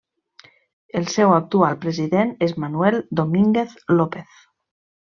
El 0.99 1.05
seu 1.17 1.35
actual 1.35 1.77
president 1.83 2.33
és 2.49 2.57
Manuel 2.65 2.99
Domínguez 3.21 3.79
López. 4.01 4.43